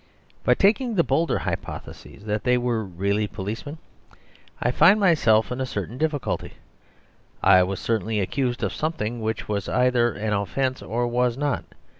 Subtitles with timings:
[0.43, 3.77] But taking the bolder hypothesis, that they really were policemen,
[4.59, 6.53] I find myself in a certain difficulty.
[7.43, 11.65] I was certainly accused of something which was either an offence or was not.